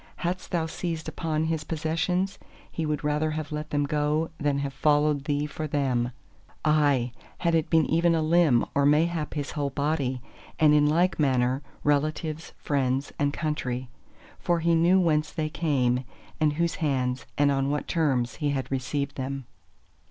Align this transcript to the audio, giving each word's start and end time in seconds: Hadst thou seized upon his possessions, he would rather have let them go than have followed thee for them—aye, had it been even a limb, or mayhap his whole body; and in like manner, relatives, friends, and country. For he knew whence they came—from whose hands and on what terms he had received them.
Hadst 0.15 0.49
thou 0.49 0.65
seized 0.65 1.07
upon 1.07 1.43
his 1.43 1.63
possessions, 1.63 2.39
he 2.71 2.87
would 2.87 3.03
rather 3.03 3.29
have 3.29 3.51
let 3.51 3.69
them 3.69 3.83
go 3.83 4.31
than 4.39 4.57
have 4.57 4.73
followed 4.73 5.25
thee 5.25 5.45
for 5.45 5.67
them—aye, 5.67 7.11
had 7.37 7.53
it 7.53 7.69
been 7.69 7.85
even 7.85 8.15
a 8.15 8.23
limb, 8.23 8.65
or 8.73 8.83
mayhap 8.83 9.35
his 9.35 9.51
whole 9.51 9.69
body; 9.69 10.19
and 10.59 10.73
in 10.73 10.87
like 10.87 11.19
manner, 11.19 11.61
relatives, 11.83 12.51
friends, 12.57 13.13
and 13.19 13.31
country. 13.31 13.89
For 14.39 14.61
he 14.61 14.73
knew 14.73 14.99
whence 14.99 15.31
they 15.31 15.49
came—from 15.49 16.49
whose 16.55 16.73
hands 16.81 17.27
and 17.37 17.51
on 17.51 17.69
what 17.69 17.87
terms 17.87 18.37
he 18.37 18.49
had 18.49 18.71
received 18.71 19.17
them. 19.17 19.45